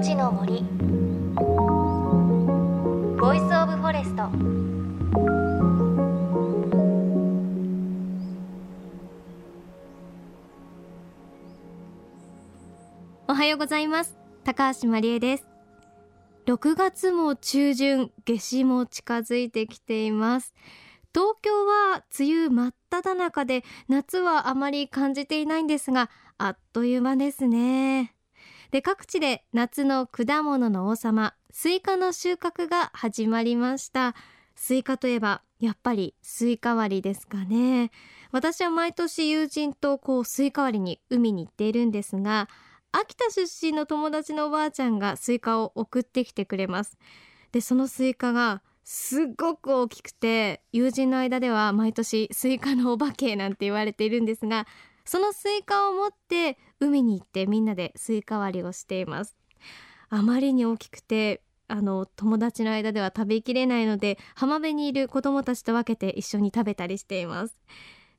[0.00, 0.62] 命の森。
[3.20, 4.30] ボイスオブフォレスト。
[13.28, 14.16] おはようございます。
[14.42, 15.46] 高橋真理恵です。
[16.46, 20.54] 6月も中旬夏至も近づいてきています。
[21.14, 28.14] 東京は梅雨真っ只中で夏はあまり感じていないんですがあっという間ですね。
[28.70, 34.14] で各地で夏の果物の王様スイカの収穫が始まりました。
[34.54, 37.90] スイカといえばやっぱりスイカ割りですかね。
[38.30, 42.48] 私は毎年友人とこうスイカ割りに海に行っているんですが
[42.92, 46.96] 秋田出身の友達のおばあちゃんがスイカを送ってきてくれます。
[47.50, 54.66] でそのスイカがすっごく大きくて友人の間では毎年スイカのお化けなんて言われているんですが
[55.04, 59.36] そのスイカを持って海に行ってみんなでスイカ割りをしています。
[60.08, 67.56] あまりに大きくてあの友達の間では食べきれないので浜辺にいる子供たちと分けて一緒に食べたりしています。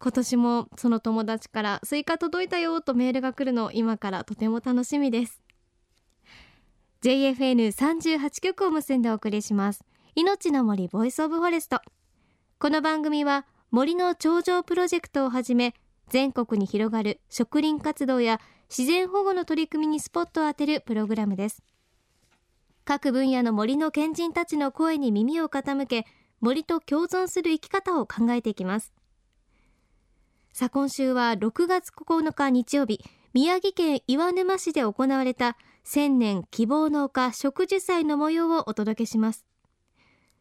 [0.00, 5.40] 今年もその友達からスイカ届いたよとメールが来るのを今からとても楽しみです。
[7.02, 9.84] JFN38 局を結んでお送りします。
[10.14, 11.80] 命の森ボイスオブフォレスト。
[12.58, 15.74] この番組は森の頂上プロジェクトをはじめ
[16.08, 21.62] 全国に広がる植林活動や自然保護の取り組みにスポットを当てるプログラムです。
[22.84, 26.06] 各分野の森の賢人たちの声に耳を傾け
[26.40, 28.92] 森と共存する生き方を考えていきます。
[30.52, 33.00] さあ今週は6月9日日曜日
[33.34, 39.46] 宮城県岩沼市で行われた千年希望農家植樹祭の模様をお届けします。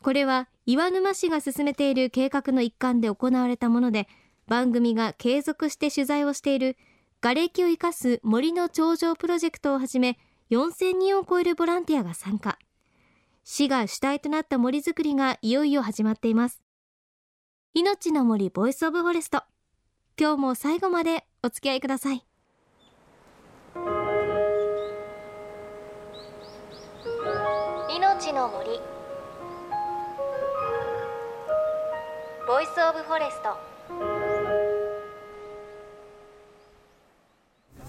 [0.00, 4.08] これは岩沼市が進めている計画の一環で行われたもので
[4.48, 6.76] 番組が継続して取材をしている
[7.20, 10.18] 瓦礫を活かす森の長城プロジェクトをはじめ
[10.50, 12.58] 4000人を超えるボランティアが参加。
[13.44, 16.62] 市が主体となった森づくりがいよいよ始まっています。
[17.74, 19.42] 命の森ボイスオブフォレスト。
[20.18, 22.24] 今日も最後までお付き合いください。
[27.90, 28.80] 命の森。
[32.46, 33.67] Voice of Forest。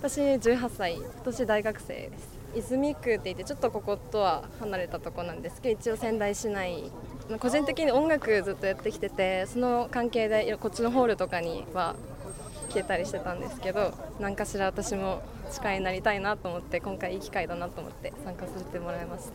[0.02, 6.90] 私18歳今年大学生です泉区って言ってちょっとこことは離れたとこなんですけど一応仙台市内
[7.38, 11.98] 個人的に音楽ずっとやってきててその関係でこっちのホールとかには
[12.70, 15.22] 来てたりしてたんですけど何かしら私も
[15.52, 19.34] 司会になりたいなと思って今回いい機会だなと思って参加させてもらいます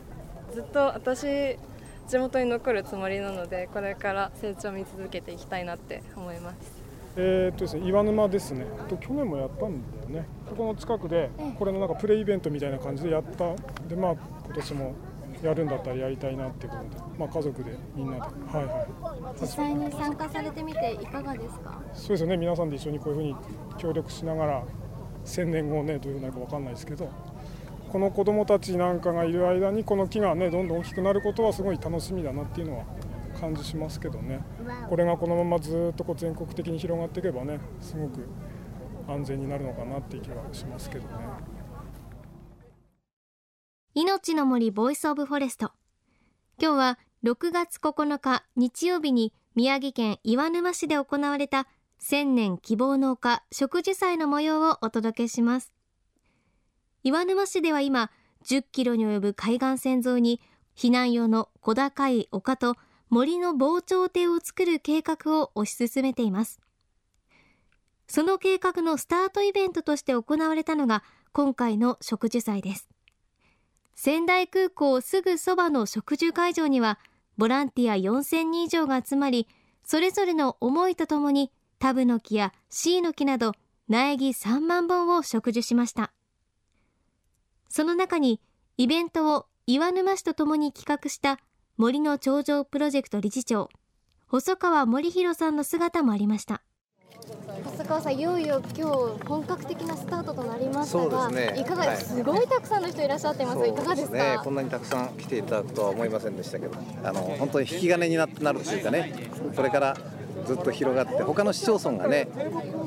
[0.51, 1.59] ずっと私
[2.07, 6.84] 地元に残るつもりなのでこれから成長を見続けていきたいなって思います。
[7.17, 8.65] えー、っとですね、岩沼ですね。
[8.89, 10.27] と去年もやったんだよね。
[10.49, 13.55] ここの近くでこれのなんかプレイイベントみたいな感じでやった。
[13.87, 14.11] でまあ
[14.45, 14.93] 今年も
[15.43, 16.89] やるんだったらやりたいなってことで、
[17.19, 21.81] まあ、家族でみんなで、はいはい、実際に参加されてみていかがですか？
[21.93, 22.37] そうですね。
[22.37, 23.35] 皆さんで一緒にこういうふうに
[23.77, 24.63] 協力しながら
[25.25, 27.09] 1000年後ねどういうふうになるか分かんないですけど。
[27.91, 32.83] この子どもたちなんかがいる間にこの木がねどんどん大きくなることはすごい楽しみだなっていうのは
[33.35, 34.43] 感じしますけどね。
[34.89, 38.27] これがこのままずっとこう全国的に広がっていけばねすごく
[39.07, 41.09] 安全になるのかなっていう気はしますけどね。
[43.93, 45.71] 命の森 Voice of Forest。
[46.59, 51.67] 今日は6月9日日曜日に宮城県岩沼市で行われた
[51.97, 55.73] 千年希望農家植樹祭の模様をお届けします。
[57.03, 58.11] 岩沼市では今
[58.45, 60.41] 10キロに及ぶ海岸線沿いに
[60.75, 62.75] 避難用の小高い丘と
[63.09, 66.59] 森の防潮堤を作る計画を推し進めています。
[68.07, 72.89] その計画のスタートイベントとして行われたのが今回の植樹祭です。
[73.95, 76.99] 仙台空港すぐそばの植樹会場には
[77.37, 79.47] ボランティア4000人以上が集まり
[79.83, 83.53] それぞれの思いとともにタブの木やシイの木など
[83.87, 86.11] 苗木3万本を植樹しました。
[87.69, 88.41] その中に
[88.77, 91.39] イベントを岩沼市とともに企画した
[91.77, 93.69] 森の頂上プロジェクト理事長
[94.27, 96.61] 細川森弘さんの姿もありました。
[97.65, 109.97] 細川さんいよいよ今日本格的なスタートとなりましたが、ね、いかがです、はい、すごいたくさんの人いらっしゃってます、いかがですか、ね、こんなにたくさん来ていただくとは思いませんでしたけどあの本当に引き金にななるというかねこれから
[110.45, 112.29] ずっと広がって他の市町村がね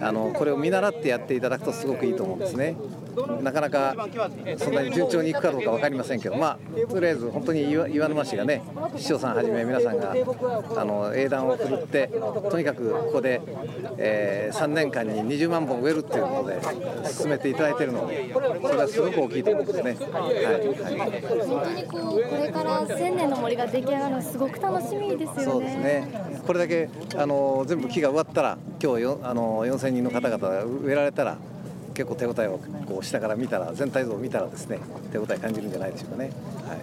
[0.01, 2.77] あのこれを見習ってやっていただくとすごくいいと思うんですね
[3.43, 3.95] なかなか
[4.59, 8.63] そんなに順調にいくかどうか分かりませんけど、まあ、とりあえず本当に岩沼市がね
[8.97, 10.15] 市長さんはじめ皆さんが
[10.77, 12.09] あの英断を振るって
[12.51, 13.41] とにかくここで、
[13.97, 16.61] えー、3年間に20万本植えるっていうことで
[17.09, 19.97] 進めていただいているのでそれはすごく大きいと思うんですね。
[20.13, 20.67] はいはい、
[21.27, 25.45] 本当にこうこれから千年の森が出来上がるのすごく楽しみですよね。
[25.45, 31.39] そうですねこれだけあの全部木が植わったら今日よあの4000人の方々が植えられたら
[31.99, 34.79] 結構手応えをこう下から見たら全体像を見たらですね
[35.11, 36.31] 手応え感じるんじゃないでしょうかね。
[36.65, 36.79] はい、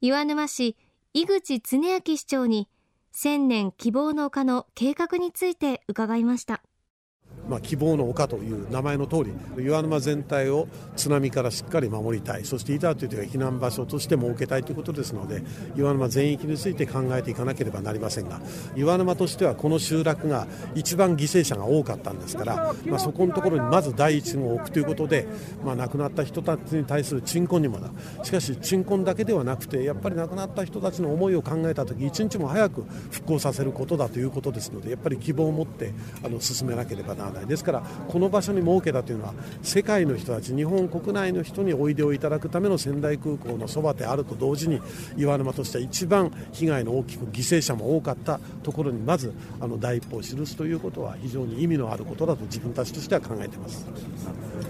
[0.00, 0.76] 岩沼市
[1.12, 2.68] 井口恒明市長に
[3.10, 6.62] 千年希望の丘の計画について伺いました。
[7.48, 9.24] まあ、希望の丘という名前の通
[9.56, 15.42] り岩沼全体を津波からしっかり守りたいそして板という避難場所として設けたいということですので
[15.76, 18.40] 岩沼全域について考えていかなければなりませんが
[18.74, 25.26] 岩沼としてはこの集落が一番犠牲者が多かったんですから、まあ、そこのところにまず第一号を置くということで、
[25.64, 27.90] まあ、亡くなった人たちに対する鎮魂にもな
[28.24, 35.92] しかし鎮魂だけではなくてやっぱり亡くなった人たちの思いを考えた時一日も早く復興させることだということですのでやっぱり希望を持って
[36.24, 37.35] あの進めなければならない。
[37.36, 37.46] ない。
[37.46, 44.80] ですからこの場所に設けたというのは世界の人たち日本国内の人においでをいただくための仙台空港のそばであると同時に
[45.16, 53.86] 岩沼としては一番被害の大きく犠牲者も多かったところにまずあの第一歩を記すということは非常に意味のあることだと自分たちとしては考えています。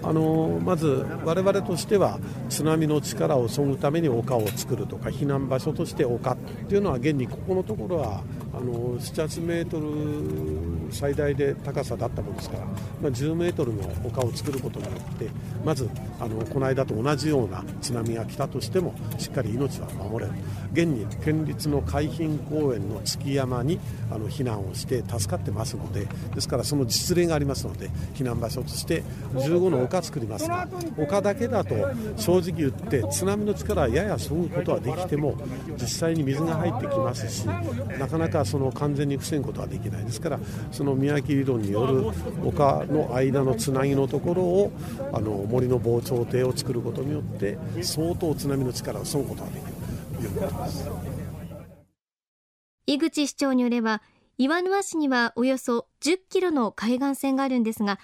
[0.03, 2.19] あのまず我々としては
[2.49, 8.23] 津波の力をそぐために丘を作るとか避難場所として丘っていうのは現にここのところは
[8.57, 12.73] あの7、8メートル最大で高さだったものですから、ま
[13.03, 15.29] あ、10メートルの丘を作ることによって
[15.63, 15.89] まず
[16.19, 20.37] あのこの間と同じような津波が来たとしてもしっかり命は守れる。
[20.73, 23.79] 現に県立の海浜公園の築山に
[24.11, 30.67] あの避難をして助かってますのでですからその実例がありますので避難場所として15の丘作りますが
[30.97, 31.75] 丘だけだと
[32.17, 35.35] 正直言って津波の力はややそぐことはできても
[35.79, 40.05] 実際に水が入ってきますしなかなかその完全に防ぐことはできない。
[40.05, 40.39] ですから
[40.71, 42.05] その宮城理論による
[42.43, 44.71] 丘の間のつなぎのところを
[45.13, 49.73] あの森の防潮堤を作ることによって相当津波の力をそぐことができる
[50.15, 50.89] ということです。
[52.87, 54.01] 井口市長によれば
[54.37, 57.99] 岩沼市にはおよそ10キロの海岸線があるんですが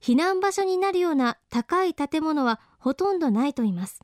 [0.00, 4.00] 避難場所になるような高い建物はほとんどないと言います。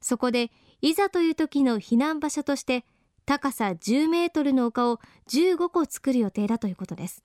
[0.00, 0.50] そこで
[0.82, 2.84] いざという時の避難場所として
[3.26, 7.24] 高さ10メートルの丘を15個作る予定だということです。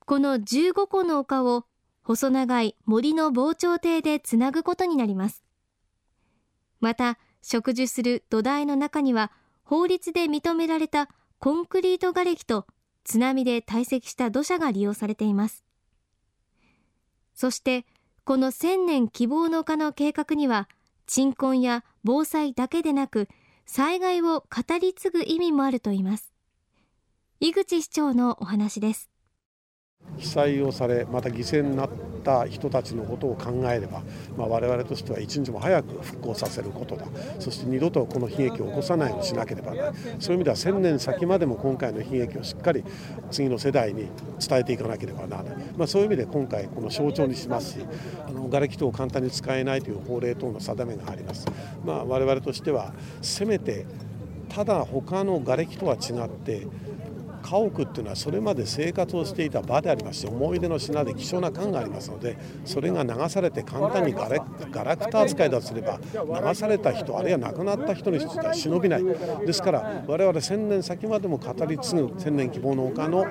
[0.00, 1.64] この15個の丘を
[2.02, 5.42] 細長い森の防潮堤でつなぐことになります。
[6.80, 9.32] また植樹する土台の中には
[9.64, 11.08] 法律で認められた
[11.38, 12.66] コンクリート瓦礫と
[13.04, 15.64] 津波で堆積した土砂が利用されています。
[17.34, 17.86] そして
[18.24, 20.68] この千年希望の丘の計画には
[21.06, 23.28] 鎮魂や防災だけでなく
[23.66, 26.32] 災害を語り継ぐ意味もあると言います。
[27.40, 29.11] 井口市長のお話です。
[30.18, 31.90] 被災をされまた犠牲になっ
[32.22, 34.02] た人たちのことを考えれば、
[34.36, 37.06] まあ、我々としては一日も早く復興させることだ。
[37.40, 39.82] そして二度とこの悲劇を起こさないようにしなければな。
[39.82, 42.84] らないそういう意味では1000年先までも今回の悲劇をしっかり
[43.30, 44.08] 次の世代に
[44.46, 47.86] 伝えていかなければならない、まあ、そういう意味で今回この象徴にしますし
[48.26, 51.46] あの瓦礫等を簡単に使えないという法令等の定めがあります、
[51.84, 53.86] まあ、我々としてはせめて
[54.48, 56.66] ただ他の瓦礫とは違って
[57.42, 69.04] 家屋っていうのはそれまで生活をしていた場でありますし思い出の品で希少な感がありますのでそれが流されて簡単にガラクタ扱いだとすれば流された人あるいは亡くなった人にしては忍びない。
[69.04, 73.26] ですから我々1000年先までも語り継ぐ千年希望の丘の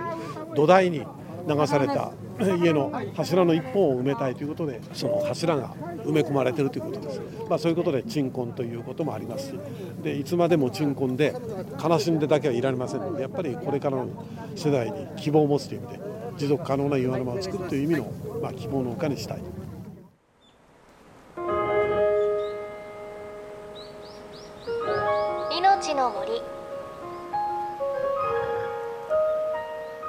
[0.56, 1.06] 土台に
[1.48, 2.12] 流された
[2.62, 5.74] 家の柱の一本を埋めたいということでその柱が
[6.06, 9.60] 埋め込まれているということです、まあ、そういうことで鎮魂ということもありますし
[10.04, 11.36] でいつまでも鎮魂で
[11.82, 14.08] 悲しんでだけはいられませんのでやっぱりこれからの
[14.56, 16.00] 世代に希望を持つという意味で
[16.38, 19.40] 持続可能な岩沼を作るという意味の、まあ、希望の丘にしたい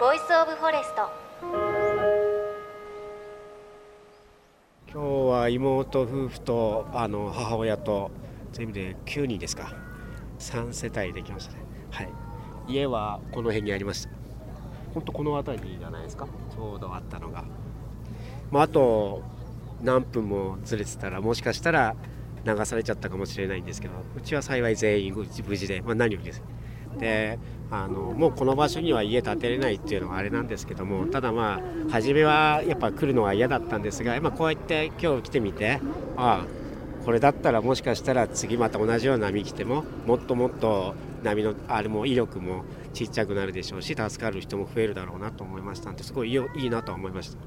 [0.03, 1.09] Voice of Forest。
[4.93, 8.11] 今日は妹夫婦とあの母親と
[8.53, 9.73] 全部で9人ですか。
[10.41, 11.61] 3世帯できましたね。
[11.93, 12.09] はい。
[12.67, 14.11] 家はこの辺にありました。
[14.93, 16.27] 本当この辺りじゃないですか？
[16.53, 17.45] ちょうどあったのが、
[18.51, 19.23] まあ、あと
[19.83, 21.95] 何分もずれてたらもしかしたら
[22.45, 26.43] 流されちゃったかもしれないんですけどうちは幸い全員無事で、まあ、何よりです
[26.99, 27.39] で
[27.71, 35.81] あのもうこの場所には家建てれないっていうのはあれなんですけどもただまあ初めはやっぱ来るのは嫌だったんですが、まあ、こうやって今日来てみて
[36.17, 47.39] ああこれだったらもしかしたら次また同じような波来てももっともっと波のあれも威力もちっちゃくなるでしょうし助かる人も増えるだろうなと思いましたんですごいいいなと思いました。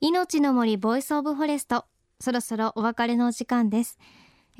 [0.00, 1.86] 命の森 Voice of Forest
[2.20, 3.98] そろそろお別れの時間です。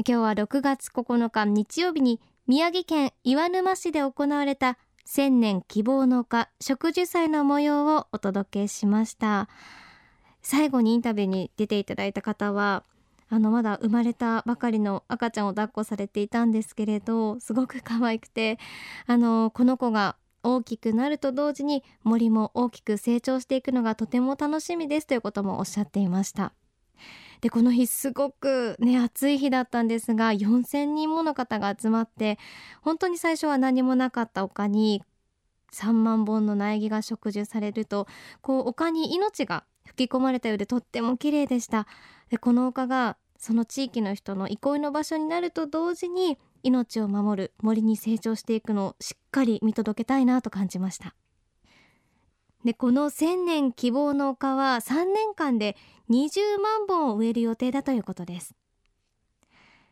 [0.04, 4.76] 今日は6月9日日曜日に宮城県岩沼市で行われた
[5.06, 9.48] 千年希望の丘植樹祭の模様をお届けしました。
[10.42, 12.84] 最後にインタビューに出ていただいた方は
[13.30, 18.58] あのまだ生まれたばかりの赤ちゃんを抱っこされていたんですけれどすごく可愛くて
[19.06, 26.52] あのこの子が大きくなると同時に森も大きく成長していくのがとても楽しみですということもおっしゃっていました。
[27.40, 32.38] でこの日すごくね暑い日だったんですが4000人もの方が集まって
[32.82, 35.02] 本当に最初は何もなかった丘に
[35.72, 38.06] 3万本の苗木が植樹されると
[38.40, 41.86] こう丘に命が吹き込まれたようでとっても綺麗でした。
[42.28, 51.14] でこの丘がその地域の人の憩いの場所になると同時に命を守る森に成長していくのをしっかり見届けたいなと感じました。
[52.66, 55.76] でこの千年希望の丘は3年間で
[56.10, 58.56] 20万本を植える予定だということです。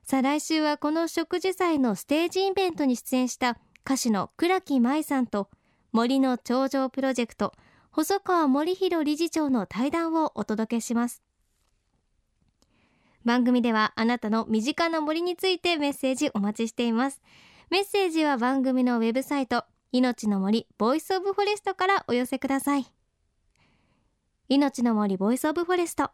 [0.03, 5.49] さあ来週はこの植樹祭のステージイベントに出演した歌手の倉木舞さんと
[5.93, 7.55] 森の頂上プロジェクト
[7.93, 11.23] 細川森弘理事長の対談をお届けします。
[13.25, 17.23] 番組ではあなたの身近な森についてメッセージお待ちしています。
[17.71, 19.65] メッセージは番組のウェブサイト
[19.97, 22.87] 命の森 Voice of Forest からお寄せください。
[24.49, 26.11] 命の森 Voice of Forest。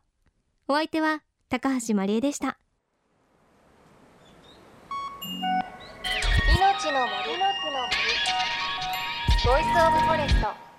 [0.68, 2.58] お相手は高橋真理恵でした。
[6.54, 7.38] 命の森
[9.46, 10.69] Voice of Forest。